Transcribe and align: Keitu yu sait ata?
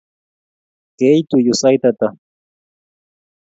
Keitu 0.97 1.35
yu 1.45 1.53
sait 1.61 1.83
ata? 1.89 2.07